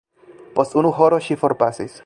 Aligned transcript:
Post 0.59 0.77
unu 0.81 0.93
horo 1.01 1.21
ŝi 1.27 1.41
forpasis. 1.45 1.99